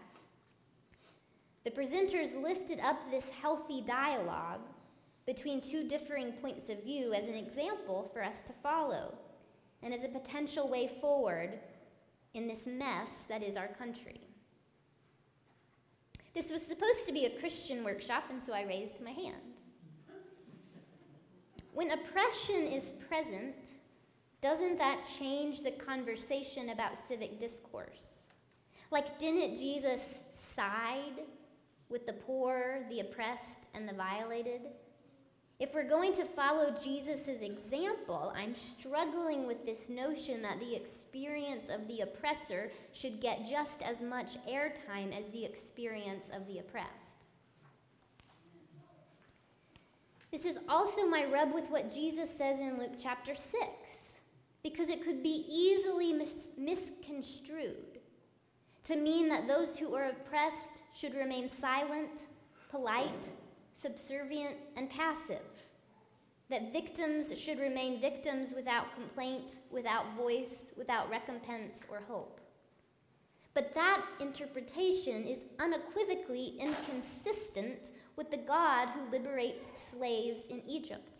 The 1.64 1.70
presenters 1.70 2.38
lifted 2.38 2.80
up 2.80 2.98
this 3.10 3.30
healthy 3.30 3.80
dialogue 3.80 4.60
between 5.26 5.60
two 5.60 5.88
differing 5.88 6.32
points 6.32 6.68
of 6.68 6.82
view 6.82 7.12
as 7.14 7.24
an 7.28 7.34
example 7.34 8.10
for 8.12 8.22
us 8.22 8.42
to 8.42 8.52
follow 8.62 9.14
and 9.82 9.94
as 9.94 10.04
a 10.04 10.08
potential 10.08 10.68
way 10.68 10.88
forward 11.00 11.58
in 12.34 12.46
this 12.46 12.66
mess 12.66 13.24
that 13.28 13.42
is 13.42 13.56
our 13.56 13.68
country. 13.68 14.20
This 16.34 16.50
was 16.50 16.62
supposed 16.62 17.06
to 17.06 17.12
be 17.12 17.26
a 17.26 17.38
Christian 17.38 17.84
workshop, 17.84 18.24
and 18.30 18.42
so 18.42 18.52
I 18.52 18.62
raised 18.62 19.00
my 19.00 19.12
hand. 19.12 19.54
When 21.72 21.92
oppression 21.92 22.66
is 22.66 22.92
present, 23.08 23.54
doesn't 24.42 24.78
that 24.78 25.08
change 25.18 25.62
the 25.62 25.70
conversation 25.70 26.70
about 26.70 26.98
civic 26.98 27.38
discourse? 27.38 28.22
Like, 28.90 29.18
didn't 29.18 29.56
Jesus 29.56 30.20
side 30.32 31.22
with 31.88 32.06
the 32.06 32.12
poor, 32.12 32.84
the 32.90 33.00
oppressed, 33.00 33.68
and 33.74 33.88
the 33.88 33.94
violated? 33.94 34.62
If 35.60 35.72
we're 35.72 35.88
going 35.88 36.14
to 36.14 36.24
follow 36.24 36.74
Jesus' 36.82 37.28
example, 37.28 38.32
I'm 38.36 38.56
struggling 38.56 39.46
with 39.46 39.64
this 39.64 39.88
notion 39.88 40.42
that 40.42 40.58
the 40.58 40.74
experience 40.74 41.68
of 41.68 41.86
the 41.86 42.00
oppressor 42.00 42.72
should 42.92 43.20
get 43.20 43.46
just 43.48 43.80
as 43.80 44.00
much 44.00 44.36
airtime 44.48 45.16
as 45.16 45.26
the 45.28 45.44
experience 45.44 46.28
of 46.34 46.46
the 46.48 46.58
oppressed. 46.58 47.26
This 50.32 50.44
is 50.44 50.58
also 50.68 51.06
my 51.06 51.24
rub 51.26 51.54
with 51.54 51.70
what 51.70 51.94
Jesus 51.94 52.28
says 52.28 52.58
in 52.58 52.76
Luke 52.76 52.94
chapter 52.98 53.36
6, 53.36 53.60
because 54.64 54.88
it 54.88 55.04
could 55.04 55.22
be 55.22 55.46
easily 55.48 56.12
mis- 56.12 56.48
misconstrued 56.58 58.00
to 58.82 58.96
mean 58.96 59.28
that 59.28 59.46
those 59.46 59.78
who 59.78 59.94
are 59.94 60.10
oppressed 60.10 60.78
should 60.92 61.14
remain 61.14 61.48
silent, 61.48 62.22
polite, 62.68 63.30
subservient, 63.74 64.56
and 64.76 64.88
passive. 64.90 65.42
That 66.50 66.72
victims 66.72 67.38
should 67.38 67.58
remain 67.58 68.00
victims 68.00 68.52
without 68.54 68.94
complaint, 68.94 69.56
without 69.70 70.16
voice, 70.16 70.72
without 70.76 71.10
recompense 71.10 71.84
or 71.90 72.02
hope. 72.06 72.40
But 73.54 73.74
that 73.74 74.04
interpretation 74.20 75.24
is 75.24 75.38
unequivocally 75.60 76.56
inconsistent 76.58 77.92
with 78.16 78.30
the 78.30 78.36
God 78.36 78.88
who 78.88 79.10
liberates 79.10 79.80
slaves 79.80 80.46
in 80.48 80.62
Egypt, 80.68 81.18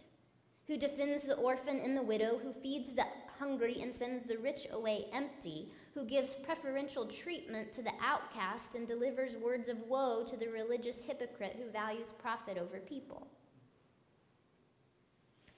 who 0.67 0.77
defends 0.77 1.23
the 1.23 1.37
orphan 1.37 1.81
and 1.81 1.97
the 1.97 2.03
widow, 2.03 2.39
who 2.39 2.53
feeds 2.53 2.93
the 2.93 3.07
hungry 3.39 3.81
and 3.83 3.95
sends 3.95 4.25
the 4.25 4.39
rich 4.39 4.67
away 4.73 5.07
empty, 5.13 5.71
who 5.95 6.05
gives 6.05 6.35
preferential 6.35 7.07
treatment 7.07 7.73
to 7.73 7.83
the 7.83 7.93
outcast 8.03 8.75
and 8.75 8.89
delivers 8.89 9.37
words 9.37 9.69
of 9.69 9.79
woe 9.89 10.25
to 10.29 10.37
the 10.37 10.49
religious 10.49 11.03
hypocrite 11.03 11.57
who 11.57 11.71
values 11.71 12.13
profit 12.19 12.59
over 12.59 12.81
people. 12.81 13.29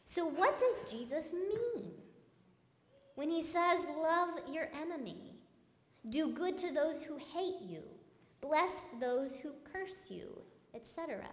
So, 0.05 0.27
what 0.27 0.61
does 0.61 0.91
Jesus 0.91 1.33
mean 1.33 1.91
when 3.15 3.31
he 3.31 3.43
says, 3.43 3.87
Love 3.99 4.41
your 4.53 4.69
enemy, 4.81 5.35
do 6.11 6.33
good 6.33 6.59
to 6.59 6.73
those 6.73 7.03
who 7.03 7.17
hate 7.17 7.61
you, 7.63 7.83
bless 8.41 8.85
those 9.01 9.35
who 9.35 9.53
curse 9.73 10.11
you, 10.11 10.29
etc.? 10.75 11.25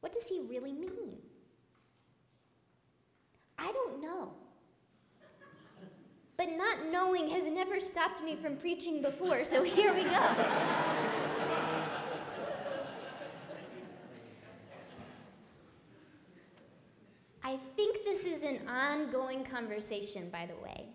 What 0.00 0.12
does 0.12 0.26
he 0.28 0.40
really 0.40 0.72
mean? 0.72 1.18
I 3.58 3.72
don't 3.72 4.00
know. 4.00 4.32
But 6.38 6.56
not 6.56 6.86
knowing 6.92 7.28
has 7.30 7.52
never 7.52 7.80
stopped 7.80 8.22
me 8.22 8.36
from 8.36 8.56
preaching 8.56 9.02
before, 9.02 9.42
so 9.42 9.64
here 9.64 9.92
we 9.92 10.04
go. 10.04 10.34
I 17.42 17.58
think 17.74 18.04
this 18.04 18.24
is 18.24 18.44
an 18.44 18.68
ongoing 18.68 19.42
conversation, 19.42 20.30
by 20.30 20.46
the 20.46 20.54
way, 20.62 20.86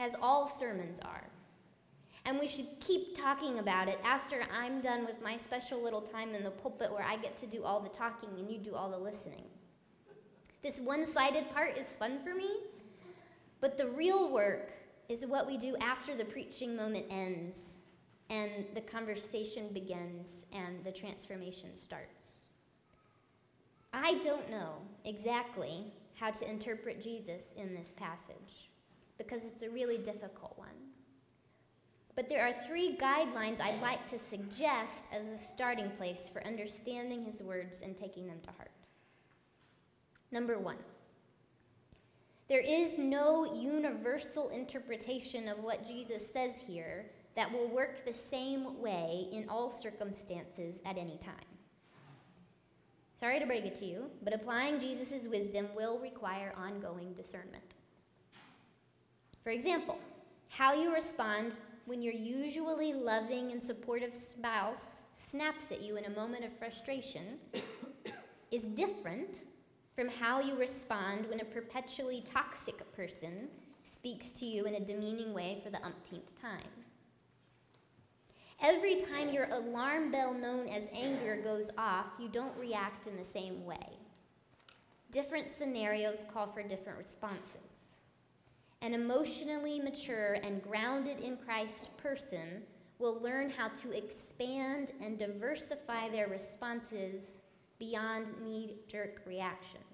as 0.00 0.16
all 0.20 0.48
sermons 0.48 0.98
are. 1.04 1.22
And 2.24 2.40
we 2.40 2.48
should 2.48 2.66
keep 2.80 3.16
talking 3.16 3.60
about 3.60 3.86
it 3.86 4.00
after 4.02 4.42
I'm 4.52 4.80
done 4.80 5.06
with 5.06 5.22
my 5.22 5.36
special 5.36 5.80
little 5.80 6.02
time 6.02 6.34
in 6.34 6.42
the 6.42 6.50
pulpit 6.50 6.90
where 6.90 7.04
I 7.04 7.16
get 7.16 7.38
to 7.38 7.46
do 7.46 7.62
all 7.62 7.78
the 7.78 7.88
talking 7.90 8.30
and 8.36 8.50
you 8.50 8.58
do 8.58 8.74
all 8.74 8.90
the 8.90 8.98
listening. 8.98 9.44
This 10.62 10.80
one 10.80 11.06
sided 11.06 11.48
part 11.54 11.78
is 11.78 11.86
fun 11.92 12.18
for 12.24 12.34
me, 12.34 12.50
but 13.60 13.78
the 13.78 13.86
real 13.90 14.32
work 14.32 14.72
is 15.10 15.26
what 15.26 15.46
we 15.46 15.58
do 15.58 15.76
after 15.80 16.14
the 16.14 16.24
preaching 16.24 16.76
moment 16.76 17.04
ends 17.10 17.80
and 18.30 18.64
the 18.74 18.80
conversation 18.80 19.68
begins 19.74 20.46
and 20.52 20.84
the 20.84 20.92
transformation 20.92 21.74
starts. 21.74 22.44
I 23.92 24.20
don't 24.22 24.48
know 24.48 24.76
exactly 25.04 25.92
how 26.14 26.30
to 26.30 26.48
interpret 26.48 27.02
Jesus 27.02 27.52
in 27.56 27.74
this 27.74 27.92
passage 27.96 28.70
because 29.18 29.44
it's 29.44 29.62
a 29.62 29.68
really 29.68 29.98
difficult 29.98 30.56
one. 30.56 30.68
But 32.14 32.28
there 32.28 32.46
are 32.46 32.52
three 32.52 32.96
guidelines 32.96 33.60
I'd 33.60 33.82
like 33.82 34.08
to 34.10 34.18
suggest 34.18 35.06
as 35.12 35.26
a 35.26 35.38
starting 35.38 35.90
place 35.98 36.30
for 36.32 36.46
understanding 36.46 37.24
his 37.24 37.42
words 37.42 37.80
and 37.80 37.98
taking 37.98 38.28
them 38.28 38.38
to 38.44 38.50
heart. 38.52 38.70
Number 40.30 40.56
one, 40.56 40.76
there 42.50 42.60
is 42.60 42.98
no 42.98 43.54
universal 43.54 44.48
interpretation 44.48 45.46
of 45.46 45.60
what 45.60 45.86
Jesus 45.86 46.28
says 46.28 46.60
here 46.60 47.06
that 47.36 47.50
will 47.50 47.68
work 47.68 48.04
the 48.04 48.12
same 48.12 48.82
way 48.82 49.28
in 49.30 49.48
all 49.48 49.70
circumstances 49.70 50.80
at 50.84 50.98
any 50.98 51.16
time. 51.18 51.36
Sorry 53.14 53.38
to 53.38 53.46
break 53.46 53.66
it 53.66 53.76
to 53.76 53.84
you, 53.84 54.10
but 54.24 54.34
applying 54.34 54.80
Jesus' 54.80 55.28
wisdom 55.28 55.68
will 55.76 56.00
require 56.00 56.52
ongoing 56.56 57.12
discernment. 57.12 57.62
For 59.44 59.50
example, 59.50 59.98
how 60.48 60.74
you 60.74 60.92
respond 60.92 61.52
when 61.86 62.02
your 62.02 62.14
usually 62.14 62.92
loving 62.92 63.52
and 63.52 63.62
supportive 63.62 64.16
spouse 64.16 65.04
snaps 65.14 65.70
at 65.70 65.82
you 65.82 65.98
in 65.98 66.06
a 66.06 66.10
moment 66.10 66.44
of 66.44 66.58
frustration 66.58 67.38
is 68.50 68.64
different 68.64 69.42
from 70.00 70.08
how 70.08 70.40
you 70.40 70.56
respond 70.56 71.26
when 71.26 71.40
a 71.40 71.44
perpetually 71.44 72.24
toxic 72.32 72.90
person 72.96 73.48
speaks 73.84 74.30
to 74.30 74.46
you 74.46 74.64
in 74.64 74.76
a 74.76 74.80
demeaning 74.80 75.34
way 75.34 75.60
for 75.62 75.68
the 75.68 75.84
umpteenth 75.84 76.40
time. 76.40 76.70
Every 78.62 78.94
time 78.94 79.28
your 79.28 79.50
alarm 79.50 80.10
bell 80.10 80.32
known 80.32 80.68
as 80.68 80.88
anger 80.94 81.38
goes 81.44 81.68
off, 81.76 82.06
you 82.18 82.30
don't 82.30 82.56
react 82.56 83.08
in 83.08 83.18
the 83.18 83.22
same 83.22 83.62
way. 83.66 83.98
Different 85.12 85.52
scenarios 85.52 86.24
call 86.32 86.46
for 86.46 86.62
different 86.62 86.98
responses. 86.98 88.00
An 88.80 88.94
emotionally 88.94 89.80
mature 89.80 90.38
and 90.42 90.62
grounded 90.62 91.20
in 91.20 91.36
Christ 91.36 91.94
person 91.98 92.62
will 92.98 93.20
learn 93.20 93.50
how 93.50 93.68
to 93.68 93.90
expand 93.90 94.92
and 95.02 95.18
diversify 95.18 96.08
their 96.08 96.28
responses 96.28 97.42
beyond 97.78 98.28
knee 98.42 98.76
jerk 98.88 99.20
reactions. 99.26 99.89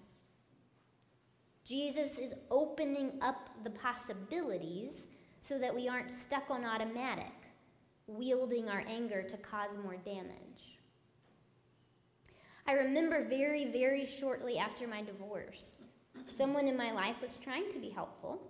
Jesus 1.66 2.20
is 2.20 2.32
opening 2.48 3.18
up 3.20 3.50
the 3.64 3.70
possibilities 3.70 5.08
so 5.40 5.58
that 5.58 5.74
we 5.74 5.88
aren't 5.88 6.12
stuck 6.12 6.48
on 6.48 6.64
automatic, 6.64 7.32
wielding 8.06 8.70
our 8.70 8.84
anger 8.86 9.24
to 9.24 9.36
cause 9.38 9.76
more 9.82 9.96
damage. 9.96 10.78
I 12.68 12.72
remember 12.72 13.28
very, 13.28 13.64
very 13.66 14.06
shortly 14.06 14.58
after 14.58 14.86
my 14.86 15.02
divorce, 15.02 15.82
someone 16.26 16.68
in 16.68 16.76
my 16.76 16.92
life 16.92 17.20
was 17.20 17.36
trying 17.38 17.68
to 17.70 17.78
be 17.80 17.90
helpful 17.90 18.40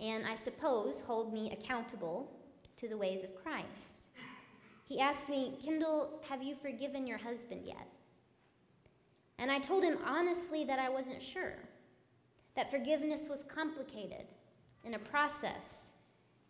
and 0.00 0.26
I 0.26 0.34
suppose 0.34 1.00
hold 1.00 1.34
me 1.34 1.50
accountable 1.52 2.32
to 2.78 2.88
the 2.88 2.96
ways 2.96 3.24
of 3.24 3.34
Christ. 3.34 4.04
He 4.86 5.00
asked 5.00 5.28
me, 5.28 5.58
Kendall, 5.62 6.22
have 6.26 6.42
you 6.42 6.54
forgiven 6.54 7.06
your 7.06 7.18
husband 7.18 7.66
yet? 7.66 7.88
And 9.38 9.50
I 9.50 9.58
told 9.58 9.84
him 9.84 9.98
honestly 10.06 10.64
that 10.64 10.78
I 10.78 10.88
wasn't 10.88 11.20
sure 11.20 11.67
that 12.58 12.72
forgiveness 12.72 13.28
was 13.30 13.44
complicated 13.44 14.26
and 14.84 14.96
a 14.96 14.98
process, 14.98 15.92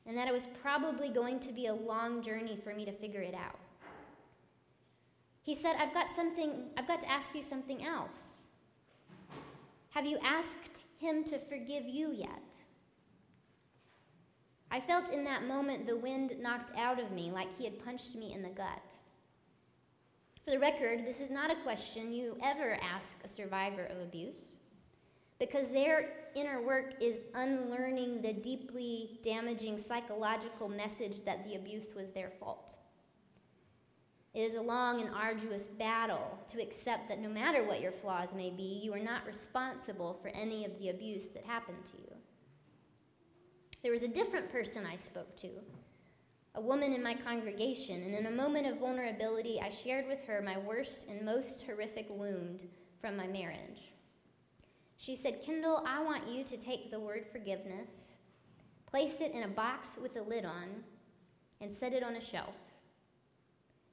and 0.06 0.16
that 0.16 0.26
it 0.26 0.32
was 0.32 0.48
probably 0.62 1.10
going 1.10 1.38
to 1.38 1.52
be 1.52 1.66
a 1.66 1.74
long 1.74 2.22
journey 2.22 2.58
for 2.64 2.72
me 2.72 2.86
to 2.86 2.92
figure 2.92 3.20
it 3.20 3.34
out. 3.34 3.58
He 5.42 5.54
said, 5.54 5.76
I've 5.78 5.92
got 5.92 6.06
something, 6.16 6.62
I've 6.78 6.88
got 6.88 7.02
to 7.02 7.10
ask 7.10 7.34
you 7.34 7.42
something 7.42 7.84
else. 7.84 8.46
Have 9.90 10.06
you 10.06 10.16
asked 10.24 10.80
him 10.98 11.24
to 11.24 11.38
forgive 11.38 11.84
you 11.84 12.10
yet? 12.12 12.54
I 14.70 14.80
felt 14.80 15.12
in 15.12 15.24
that 15.24 15.44
moment 15.44 15.86
the 15.86 15.96
wind 15.96 16.36
knocked 16.40 16.74
out 16.78 16.98
of 16.98 17.12
me 17.12 17.30
like 17.30 17.54
he 17.54 17.64
had 17.64 17.84
punched 17.84 18.14
me 18.14 18.32
in 18.32 18.40
the 18.40 18.48
gut. 18.48 18.80
For 20.42 20.52
the 20.52 20.58
record, 20.58 21.04
this 21.04 21.20
is 21.20 21.28
not 21.28 21.50
a 21.50 21.56
question 21.56 22.14
you 22.14 22.38
ever 22.42 22.78
ask 22.82 23.18
a 23.22 23.28
survivor 23.28 23.84
of 23.84 23.98
abuse 23.98 24.57
because 25.38 25.68
their 25.68 26.10
inner 26.34 26.60
work 26.60 26.94
is 27.00 27.20
unlearning 27.34 28.22
the 28.22 28.32
deeply 28.32 29.20
damaging 29.22 29.78
psychological 29.78 30.68
message 30.68 31.24
that 31.24 31.44
the 31.46 31.54
abuse 31.54 31.94
was 31.94 32.10
their 32.10 32.30
fault. 32.30 32.74
It 34.34 34.42
is 34.42 34.56
a 34.56 34.62
long 34.62 35.00
and 35.00 35.10
arduous 35.14 35.66
battle 35.66 36.38
to 36.48 36.62
accept 36.62 37.08
that 37.08 37.20
no 37.20 37.28
matter 37.28 37.64
what 37.64 37.80
your 37.80 37.92
flaws 37.92 38.34
may 38.34 38.50
be, 38.50 38.80
you 38.82 38.92
are 38.92 38.98
not 38.98 39.26
responsible 39.26 40.18
for 40.20 40.28
any 40.28 40.64
of 40.64 40.78
the 40.78 40.90
abuse 40.90 41.28
that 41.28 41.44
happened 41.44 41.82
to 41.92 41.98
you. 42.02 42.16
There 43.82 43.92
was 43.92 44.02
a 44.02 44.08
different 44.08 44.50
person 44.50 44.84
I 44.84 44.96
spoke 44.96 45.36
to, 45.38 45.48
a 46.54 46.60
woman 46.60 46.92
in 46.92 47.02
my 47.02 47.14
congregation, 47.14 48.02
and 48.02 48.14
in 48.14 48.26
a 48.26 48.30
moment 48.30 48.66
of 48.66 48.80
vulnerability, 48.80 49.60
I 49.60 49.70
shared 49.70 50.08
with 50.08 50.24
her 50.24 50.42
my 50.42 50.58
worst 50.58 51.06
and 51.08 51.24
most 51.24 51.62
horrific 51.62 52.06
wound 52.10 52.60
from 53.00 53.16
my 53.16 53.26
marriage. 53.26 53.92
She 54.98 55.14
said, 55.14 55.40
Kendall, 55.40 55.84
I 55.86 56.02
want 56.02 56.26
you 56.26 56.42
to 56.42 56.56
take 56.56 56.90
the 56.90 56.98
word 56.98 57.24
forgiveness, 57.30 58.16
place 58.84 59.20
it 59.20 59.32
in 59.32 59.44
a 59.44 59.48
box 59.48 59.96
with 60.00 60.16
a 60.16 60.22
lid 60.22 60.44
on, 60.44 60.68
and 61.60 61.72
set 61.72 61.92
it 61.92 62.02
on 62.02 62.16
a 62.16 62.20
shelf. 62.20 62.56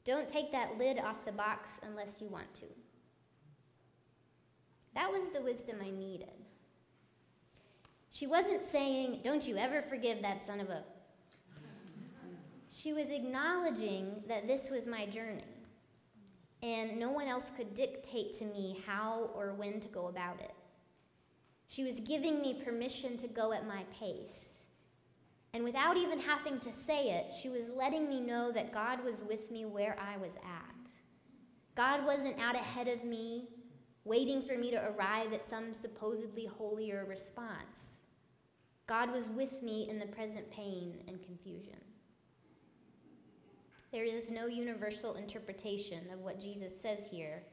Don't 0.04 0.28
take 0.28 0.52
that 0.52 0.80
lid 0.80 0.98
off 0.98 1.24
the 1.24 1.32
box 1.32 1.80
unless 1.84 2.22
you 2.22 2.28
want 2.28 2.52
to. 2.56 2.66
That 4.96 5.12
was 5.12 5.30
the 5.32 5.42
wisdom 5.42 5.78
I 5.80 5.92
needed. 5.92 6.34
She 8.10 8.26
wasn't 8.26 8.68
saying, 8.68 9.22
Don't 9.24 9.48
you 9.48 9.58
ever 9.58 9.84
forgive 9.84 10.24
that 10.24 10.44
son 10.44 10.60
of 10.60 10.70
a. 10.70 10.84
She 12.68 12.94
was 12.94 13.10
acknowledging 13.10 14.24
that 14.28 14.48
this 14.48 14.72
was 14.72 14.88
my 14.88 15.06
journey, 15.06 15.44
and 16.64 16.98
no 16.98 17.12
one 17.12 17.28
else 17.28 17.52
could 17.56 17.76
dictate 17.76 18.34
to 18.40 18.46
me 18.46 18.82
how 18.88 19.30
or 19.36 19.54
when 19.54 19.80
to 19.82 19.88
go 19.88 20.08
about 20.08 20.40
it. 20.40 20.54
She 21.68 21.84
was 21.84 22.00
giving 22.02 22.42
me 22.42 22.62
permission 22.64 23.18
to 23.18 23.28
go 23.28 23.52
at 23.52 23.68
my 23.68 23.84
pace. 23.98 24.64
And 25.54 25.64
without 25.64 25.98
even 25.98 26.20
having 26.20 26.60
to 26.60 26.72
say 26.72 27.12
it, 27.12 27.34
she 27.34 27.50
was 27.50 27.70
letting 27.70 28.10
me 28.10 28.20
know 28.20 28.52
that 28.52 28.74
God 28.74 29.04
was 29.04 29.24
with 29.24 29.52
me 29.52 29.66
where 29.66 29.98
I 30.00 30.18
was 30.18 30.36
at. 30.36 30.76
God 31.76 32.06
wasn't 32.06 32.40
out 32.40 32.56
ahead 32.56 32.88
of 32.88 33.04
me, 33.04 33.48
waiting 34.04 34.42
for 34.42 34.58
me 34.58 34.70
to 34.72 34.92
arrive 34.92 35.34
at 35.34 35.50
some 35.50 35.74
supposedly 35.74 36.46
holier 36.46 37.06
response. 37.08 38.00
God 38.88 39.12
was 39.12 39.30
with 39.30 39.64
me 39.64 39.90
in 39.90 39.98
the 39.98 40.06
present 40.06 40.50
pain 40.52 41.04
and 41.08 41.24
confusion. 41.24 41.80
There 43.92 44.04
is 44.04 44.30
no 44.30 44.48
universal 44.48 45.16
interpretation 45.16 46.04
of 46.14 46.20
what 46.20 46.40
Jesus 46.40 46.80
says 46.80 47.08
here 47.10 47.44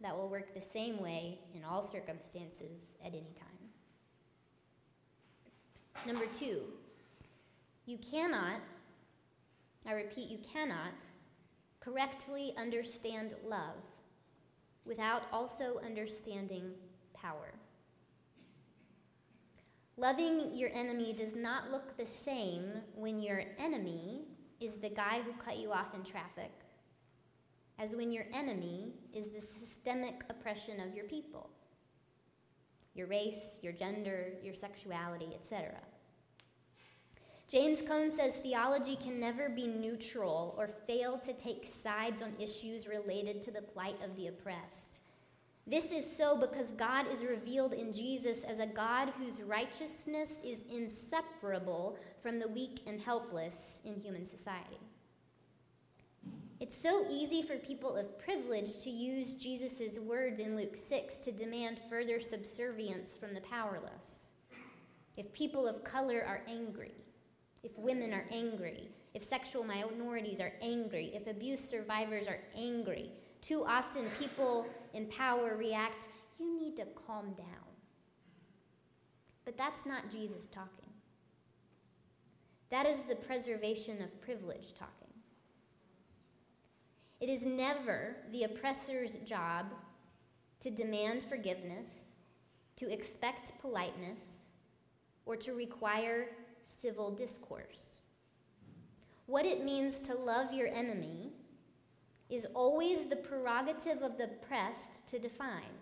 that 0.00 0.16
will 0.16 0.28
work 0.28 0.52
the 0.52 0.60
same 0.60 1.00
way 1.00 1.38
in 1.54 1.64
all 1.64 1.82
circumstances 1.82 2.94
at 3.02 3.12
any 3.12 3.34
time. 3.38 3.51
Number 6.06 6.26
two, 6.34 6.62
you 7.86 7.98
cannot, 7.98 8.60
I 9.86 9.92
repeat, 9.92 10.28
you 10.28 10.38
cannot 10.38 10.94
correctly 11.80 12.54
understand 12.56 13.34
love 13.46 13.76
without 14.84 15.24
also 15.32 15.80
understanding 15.84 16.72
power. 17.14 17.52
Loving 19.96 20.50
your 20.54 20.70
enemy 20.74 21.12
does 21.12 21.36
not 21.36 21.70
look 21.70 21.96
the 21.96 22.06
same 22.06 22.72
when 22.94 23.20
your 23.20 23.44
enemy 23.58 24.22
is 24.60 24.74
the 24.74 24.88
guy 24.88 25.20
who 25.24 25.32
cut 25.44 25.58
you 25.58 25.72
off 25.72 25.94
in 25.94 26.02
traffic 26.02 26.50
as 27.78 27.94
when 27.96 28.10
your 28.10 28.26
enemy 28.32 28.92
is 29.12 29.30
the 29.30 29.40
systemic 29.40 30.22
oppression 30.30 30.80
of 30.80 30.94
your 30.94 31.04
people 31.04 31.50
your 32.94 33.06
race, 33.06 33.58
your 33.62 33.72
gender, 33.72 34.32
your 34.42 34.54
sexuality, 34.54 35.28
etc. 35.34 35.74
James 37.48 37.82
Cone 37.82 38.10
says 38.10 38.36
theology 38.38 38.96
can 38.96 39.20
never 39.20 39.48
be 39.48 39.66
neutral 39.66 40.54
or 40.56 40.68
fail 40.86 41.18
to 41.18 41.32
take 41.34 41.66
sides 41.66 42.22
on 42.22 42.32
issues 42.38 42.86
related 42.86 43.42
to 43.42 43.50
the 43.50 43.60
plight 43.60 43.96
of 44.02 44.16
the 44.16 44.28
oppressed. 44.28 44.98
This 45.66 45.92
is 45.92 46.10
so 46.10 46.36
because 46.36 46.72
God 46.72 47.06
is 47.12 47.24
revealed 47.24 47.72
in 47.72 47.92
Jesus 47.92 48.42
as 48.42 48.58
a 48.58 48.66
God 48.66 49.12
whose 49.18 49.40
righteousness 49.42 50.38
is 50.42 50.64
inseparable 50.70 51.98
from 52.20 52.38
the 52.38 52.48
weak 52.48 52.80
and 52.86 53.00
helpless 53.00 53.80
in 53.84 54.00
human 54.00 54.26
society. 54.26 54.80
It's 56.62 56.80
so 56.80 57.04
easy 57.10 57.42
for 57.42 57.56
people 57.56 57.96
of 57.96 58.16
privilege 58.20 58.78
to 58.84 58.88
use 58.88 59.34
Jesus' 59.34 59.98
words 59.98 60.38
in 60.38 60.54
Luke 60.54 60.76
6 60.76 61.18
to 61.18 61.32
demand 61.32 61.80
further 61.90 62.20
subservience 62.20 63.16
from 63.16 63.34
the 63.34 63.40
powerless. 63.40 64.30
If 65.16 65.32
people 65.32 65.66
of 65.66 65.82
color 65.82 66.24
are 66.24 66.42
angry, 66.46 66.94
if 67.64 67.76
women 67.76 68.12
are 68.14 68.26
angry, 68.30 68.90
if 69.12 69.24
sexual 69.24 69.64
minorities 69.64 70.38
are 70.38 70.52
angry, 70.62 71.10
if 71.12 71.26
abuse 71.26 71.68
survivors 71.68 72.28
are 72.28 72.38
angry, 72.56 73.10
too 73.40 73.64
often 73.66 74.08
people 74.16 74.64
in 74.94 75.06
power 75.06 75.56
react, 75.56 76.06
you 76.38 76.60
need 76.60 76.76
to 76.76 76.86
calm 77.08 77.32
down. 77.32 77.72
But 79.44 79.58
that's 79.58 79.84
not 79.84 80.12
Jesus 80.12 80.46
talking. 80.46 80.90
That 82.70 82.86
is 82.86 82.98
the 83.08 83.16
preservation 83.16 84.00
of 84.00 84.20
privilege 84.20 84.74
talking. 84.78 85.01
It 87.22 87.28
is 87.28 87.46
never 87.46 88.16
the 88.32 88.42
oppressor's 88.42 89.14
job 89.24 89.66
to 90.58 90.72
demand 90.72 91.22
forgiveness, 91.22 91.88
to 92.74 92.92
expect 92.92 93.56
politeness, 93.60 94.48
or 95.24 95.36
to 95.36 95.52
require 95.52 96.30
civil 96.64 97.12
discourse. 97.12 97.98
What 99.26 99.46
it 99.46 99.64
means 99.64 100.00
to 100.00 100.14
love 100.16 100.52
your 100.52 100.66
enemy 100.66 101.30
is 102.28 102.44
always 102.54 103.04
the 103.06 103.14
prerogative 103.14 104.02
of 104.02 104.18
the 104.18 104.24
oppressed 104.24 105.06
to 105.06 105.20
define, 105.20 105.78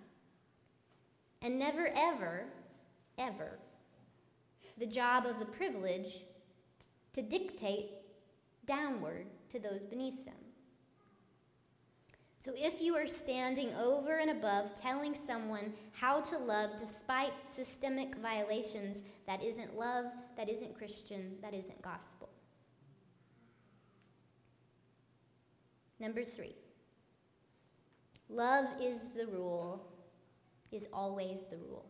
and 1.41 1.59
never, 1.59 1.91
ever, 1.97 2.45
ever 3.17 3.59
the 4.77 4.85
job 4.85 5.25
of 5.25 5.39
the 5.39 5.47
privileged 5.47 6.25
to 7.15 7.23
dictate 7.23 7.93
downward 8.67 9.25
to 9.49 9.59
those 9.59 9.87
beneath 9.87 10.23
them. 10.27 10.35
So 12.41 12.55
if 12.57 12.81
you 12.81 12.97
are 12.97 13.07
standing 13.07 13.75
over 13.75 14.17
and 14.17 14.31
above 14.31 14.75
telling 14.75 15.15
someone 15.15 15.75
how 15.93 16.23
to 16.23 16.39
love 16.39 16.71
despite 16.79 17.33
systemic 17.51 18.15
violations, 18.17 19.03
that 19.27 19.45
isn't 19.45 19.77
love, 19.77 20.07
that 20.39 20.49
isn't 20.49 20.75
Christian, 20.75 21.37
that 21.43 21.53
isn't 21.53 21.83
gospel. 21.83 22.31
Number 25.99 26.25
three, 26.25 26.55
love 28.31 28.65
is 28.81 29.11
the 29.11 29.27
rule, 29.27 29.87
is 30.73 30.87
always 30.95 31.41
the 31.51 31.59
rule. 31.59 31.85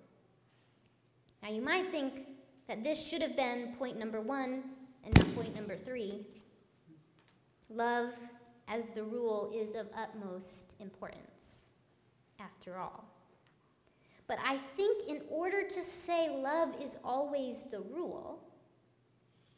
Now 1.45 1.51
you 1.51 1.63
might 1.63 1.93
think 1.93 2.27
that 2.67 2.83
this 2.83 3.01
should 3.07 3.23
have 3.23 3.37
been 3.37 3.77
point 3.79 3.97
number 3.97 4.21
one 4.21 4.65
and 5.05 5.17
not 5.17 5.33
point 5.37 5.55
number 5.55 5.77
three. 5.77 6.27
Love 7.69 8.15
as 8.71 8.85
the 8.95 9.03
rule 9.03 9.53
is 9.55 9.75
of 9.75 9.89
utmost 9.97 10.75
importance, 10.79 11.67
after 12.39 12.79
all. 12.79 13.05
But 14.29 14.39
I 14.47 14.57
think 14.77 15.09
in 15.09 15.23
order 15.29 15.67
to 15.69 15.85
say 15.85 16.31
love 16.31 16.69
is 16.81 16.97
always 17.03 17.65
the 17.65 17.81
rule, 17.81 18.39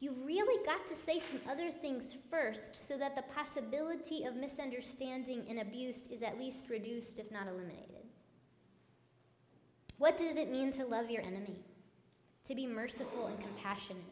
you've 0.00 0.24
really 0.24 0.64
got 0.64 0.86
to 0.86 0.96
say 0.96 1.20
some 1.30 1.40
other 1.48 1.70
things 1.70 2.16
first 2.30 2.88
so 2.88 2.96
that 2.96 3.14
the 3.14 3.22
possibility 3.34 4.24
of 4.24 4.34
misunderstanding 4.34 5.44
and 5.48 5.60
abuse 5.60 6.06
is 6.06 6.22
at 6.22 6.40
least 6.40 6.70
reduced, 6.70 7.18
if 7.18 7.30
not 7.30 7.46
eliminated. 7.48 8.06
What 9.98 10.16
does 10.16 10.36
it 10.36 10.50
mean 10.50 10.72
to 10.72 10.86
love 10.86 11.10
your 11.10 11.22
enemy? 11.22 11.60
To 12.46 12.54
be 12.54 12.66
merciful 12.66 13.26
and 13.26 13.38
compassionate? 13.38 14.02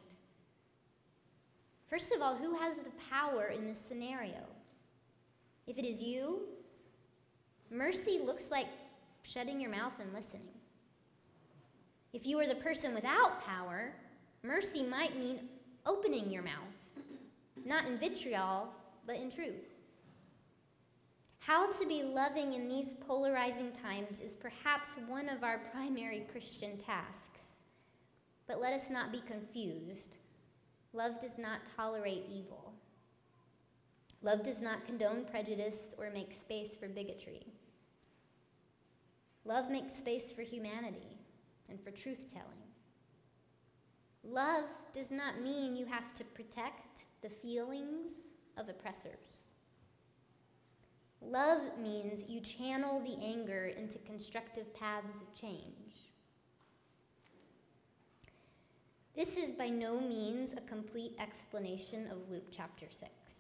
First 1.89 2.13
of 2.13 2.21
all, 2.21 2.37
who 2.37 2.55
has 2.55 2.77
the 2.77 2.93
power 3.11 3.47
in 3.47 3.67
this 3.67 3.81
scenario? 3.89 4.45
If 5.67 5.79
it 5.79 5.85
is 5.85 6.01
you, 6.03 6.41
mercy 7.71 8.21
looks 8.25 8.51
like 8.51 8.67
shutting 9.23 9.61
your 9.61 9.71
mouth 9.71 9.93
and 10.01 10.13
listening. 10.13 10.49
If 12.13 12.27
you 12.27 12.41
are 12.41 12.47
the 12.47 12.57
person 12.57 12.95
without 12.95 13.45
power, 13.45 13.93
mercy 14.43 14.83
might 14.83 15.19
mean 15.19 15.49
opening 15.87 16.31
your 16.31 16.43
mouth, 16.43 16.55
not 17.65 17.87
in 17.87 17.99
vitriol, 17.99 18.69
but 19.07 19.17
in 19.17 19.31
truth. 19.31 19.69
How 21.39 21.71
to 21.71 21.87
be 21.87 22.03
loving 22.03 22.53
in 22.55 22.69
these 22.69 22.95
polarizing 23.07 23.73
times 23.73 24.21
is 24.21 24.35
perhaps 24.35 24.97
one 25.09 25.29
of 25.29 25.43
our 25.43 25.59
primary 25.73 26.27
Christian 26.31 26.77
tasks. 26.79 27.57
but 28.47 28.61
let 28.61 28.73
us 28.73 28.91
not 28.91 29.13
be 29.13 29.21
confused. 29.29 30.17
Love 30.93 31.21
does 31.21 31.39
not 31.39 31.61
tolerate 31.77 32.25
evil. 32.29 32.70
Love 34.23 34.43
does 34.43 34.61
not 34.61 34.85
condone 34.85 35.25
prejudice 35.25 35.95
or 35.99 36.11
make 36.11 36.33
space 36.35 36.77
for 36.77 36.89
bigotry. 36.89 37.47
Love 39.45 39.71
makes 39.71 39.95
space 39.95 40.31
for 40.31 40.43
humanity 40.43 41.17
and 41.71 41.81
for 41.81 41.91
truth 41.91 42.27
telling. 42.33 42.49
Love 44.23 44.65
does 44.93 45.11
not 45.11 45.41
mean 45.41 45.75
you 45.75 45.87
have 45.87 46.13
to 46.15 46.25
protect 46.25 47.05
the 47.23 47.31
feelings 47.31 48.11
of 48.59 48.69
oppressors. 48.69 49.49
Love 51.23 51.63
means 51.81 52.25
you 52.29 52.41
channel 52.41 53.01
the 53.01 53.17
anger 53.25 53.67
into 53.77 53.99
constructive 53.99 54.75
paths 54.75 55.21
of 55.21 55.39
change. 55.39 56.11
This 59.17 59.37
is 59.37 59.53
by 59.53 59.69
no 59.69 60.01
means 60.01 60.53
a 60.53 60.61
complete 60.63 61.15
explanation 61.19 62.07
of 62.11 62.31
Luke 62.31 62.47
chapter 62.51 62.87
6. 62.91 63.40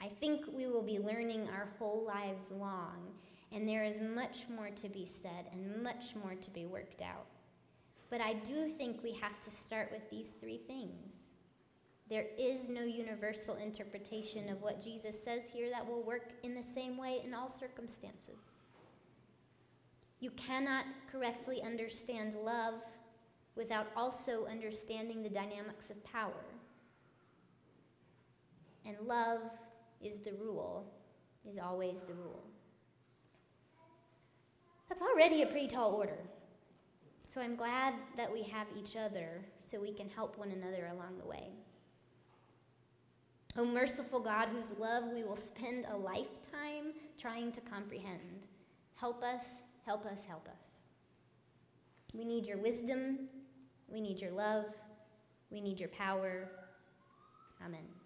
I 0.00 0.08
think 0.08 0.44
we 0.52 0.66
will 0.66 0.82
be 0.82 0.98
learning 0.98 1.48
our 1.48 1.68
whole 1.78 2.04
lives 2.06 2.50
long, 2.50 3.14
and 3.52 3.68
there 3.68 3.84
is 3.84 4.00
much 4.00 4.46
more 4.54 4.70
to 4.70 4.88
be 4.88 5.06
said 5.06 5.46
and 5.52 5.82
much 5.82 6.14
more 6.22 6.34
to 6.34 6.50
be 6.50 6.66
worked 6.66 7.02
out. 7.02 7.26
But 8.10 8.20
I 8.20 8.34
do 8.34 8.68
think 8.68 9.02
we 9.02 9.12
have 9.14 9.40
to 9.42 9.50
start 9.50 9.90
with 9.90 10.08
these 10.10 10.32
three 10.40 10.60
things. 10.66 11.14
There 12.08 12.26
is 12.38 12.68
no 12.68 12.82
universal 12.82 13.56
interpretation 13.56 14.48
of 14.48 14.62
what 14.62 14.82
Jesus 14.82 15.16
says 15.24 15.42
here 15.52 15.70
that 15.70 15.86
will 15.86 16.02
work 16.02 16.30
in 16.44 16.54
the 16.54 16.62
same 16.62 16.96
way 16.96 17.20
in 17.24 17.34
all 17.34 17.48
circumstances. 17.48 18.38
You 20.20 20.30
cannot 20.30 20.84
correctly 21.10 21.62
understand 21.62 22.36
love 22.36 22.74
without 23.56 23.88
also 23.96 24.46
understanding 24.46 25.22
the 25.22 25.28
dynamics 25.28 25.90
of 25.90 26.02
power. 26.04 26.44
And 28.84 28.96
love 29.04 29.40
is 30.02 30.18
the 30.20 30.32
rule, 30.32 30.92
is 31.48 31.58
always 31.58 32.00
the 32.00 32.14
rule. 32.14 32.42
That's 34.88 35.02
already 35.02 35.42
a 35.42 35.46
pretty 35.46 35.68
tall 35.68 35.92
order. 35.92 36.18
So 37.28 37.40
I'm 37.40 37.56
glad 37.56 37.94
that 38.16 38.32
we 38.32 38.42
have 38.44 38.66
each 38.78 38.96
other 38.96 39.44
so 39.60 39.80
we 39.80 39.92
can 39.92 40.08
help 40.08 40.38
one 40.38 40.52
another 40.52 40.86
along 40.86 41.18
the 41.18 41.26
way. 41.26 41.48
O 43.58 43.64
merciful 43.64 44.20
God, 44.20 44.48
whose 44.48 44.72
love 44.78 45.04
we 45.12 45.24
will 45.24 45.36
spend 45.36 45.86
a 45.90 45.96
lifetime 45.96 46.92
trying 47.18 47.52
to 47.52 47.60
comprehend, 47.60 48.42
help 48.96 49.22
us, 49.22 49.62
help 49.84 50.04
us, 50.06 50.24
help 50.26 50.46
us. 50.48 50.82
We 52.14 52.24
need 52.24 52.46
your 52.46 52.58
wisdom, 52.58 53.28
we 53.88 54.00
need 54.00 54.20
your 54.20 54.32
love, 54.32 54.66
we 55.50 55.60
need 55.60 55.80
your 55.80 55.88
power. 55.90 56.50
Amen. 57.64 58.05